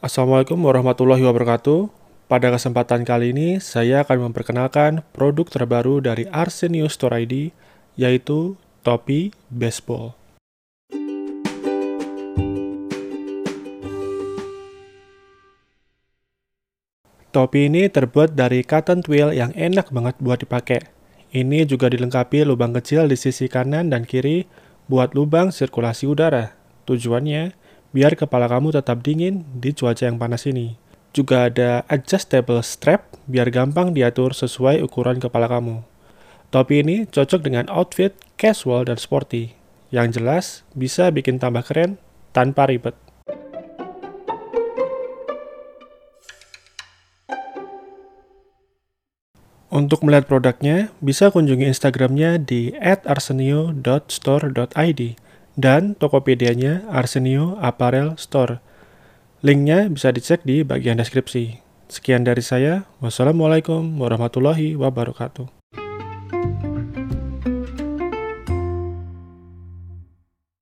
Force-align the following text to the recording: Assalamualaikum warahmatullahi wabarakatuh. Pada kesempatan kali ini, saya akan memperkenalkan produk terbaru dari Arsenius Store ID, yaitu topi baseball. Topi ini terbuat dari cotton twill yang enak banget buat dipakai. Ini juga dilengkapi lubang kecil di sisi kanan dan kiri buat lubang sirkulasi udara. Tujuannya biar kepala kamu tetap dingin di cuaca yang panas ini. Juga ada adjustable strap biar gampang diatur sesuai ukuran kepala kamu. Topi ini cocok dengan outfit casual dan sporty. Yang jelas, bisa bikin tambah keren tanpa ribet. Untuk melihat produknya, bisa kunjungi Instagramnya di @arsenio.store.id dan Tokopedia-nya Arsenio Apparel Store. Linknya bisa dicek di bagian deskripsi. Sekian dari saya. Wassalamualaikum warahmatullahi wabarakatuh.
Assalamualaikum 0.00 0.56
warahmatullahi 0.64 1.20
wabarakatuh. 1.20 1.92
Pada 2.24 2.48
kesempatan 2.48 3.04
kali 3.04 3.36
ini, 3.36 3.60
saya 3.60 4.00
akan 4.00 4.32
memperkenalkan 4.32 5.04
produk 5.12 5.44
terbaru 5.44 6.00
dari 6.00 6.24
Arsenius 6.32 6.96
Store 6.96 7.20
ID, 7.20 7.52
yaitu 8.00 8.56
topi 8.80 9.28
baseball. 9.52 10.16
Topi 17.28 17.68
ini 17.68 17.92
terbuat 17.92 18.32
dari 18.32 18.64
cotton 18.64 19.04
twill 19.04 19.36
yang 19.36 19.52
enak 19.52 19.92
banget 19.92 20.16
buat 20.16 20.40
dipakai. 20.40 20.80
Ini 21.36 21.68
juga 21.68 21.92
dilengkapi 21.92 22.48
lubang 22.48 22.72
kecil 22.72 23.04
di 23.04 23.20
sisi 23.20 23.52
kanan 23.52 23.92
dan 23.92 24.08
kiri 24.08 24.48
buat 24.88 25.12
lubang 25.12 25.52
sirkulasi 25.52 26.08
udara. 26.08 26.56
Tujuannya 26.88 27.59
biar 27.90 28.14
kepala 28.14 28.46
kamu 28.46 28.74
tetap 28.74 29.02
dingin 29.02 29.42
di 29.54 29.74
cuaca 29.74 30.06
yang 30.06 30.18
panas 30.18 30.46
ini. 30.46 30.78
Juga 31.10 31.50
ada 31.50 31.82
adjustable 31.90 32.62
strap 32.62 33.18
biar 33.26 33.50
gampang 33.50 33.90
diatur 33.90 34.30
sesuai 34.30 34.82
ukuran 34.86 35.18
kepala 35.18 35.50
kamu. 35.50 35.82
Topi 36.54 36.82
ini 36.82 37.06
cocok 37.06 37.40
dengan 37.42 37.66
outfit 37.70 38.14
casual 38.38 38.86
dan 38.86 38.98
sporty. 38.98 39.54
Yang 39.90 40.22
jelas, 40.22 40.62
bisa 40.74 41.10
bikin 41.10 41.42
tambah 41.42 41.66
keren 41.66 41.98
tanpa 42.30 42.70
ribet. 42.70 42.94
Untuk 49.70 50.02
melihat 50.02 50.26
produknya, 50.26 50.90
bisa 50.98 51.30
kunjungi 51.30 51.70
Instagramnya 51.70 52.42
di 52.42 52.74
@arsenio.store.id 52.82 55.29
dan 55.60 55.94
Tokopedia-nya 56.00 56.88
Arsenio 56.88 57.60
Apparel 57.60 58.16
Store. 58.16 58.64
Linknya 59.44 59.92
bisa 59.92 60.08
dicek 60.10 60.42
di 60.42 60.64
bagian 60.64 60.96
deskripsi. 60.96 61.60
Sekian 61.92 62.24
dari 62.24 62.40
saya. 62.40 62.88
Wassalamualaikum 63.04 64.00
warahmatullahi 64.00 64.74
wabarakatuh. 64.80 65.59